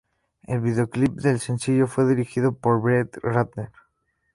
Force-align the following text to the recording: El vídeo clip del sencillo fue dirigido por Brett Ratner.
El 0.47 0.61
vídeo 0.61 0.89
clip 0.89 1.11
del 1.17 1.39
sencillo 1.39 1.85
fue 1.85 2.07
dirigido 2.07 2.53
por 2.57 2.81
Brett 2.81 3.17
Ratner. 3.21 3.69